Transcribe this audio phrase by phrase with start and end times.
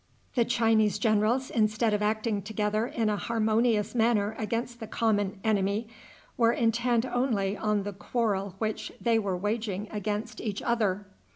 [0.33, 5.89] The Chinese generals, instead of acting together in a harmonious manner against the common enemy,
[6.37, 11.05] were intent only on the quarrel which they were waging against each other.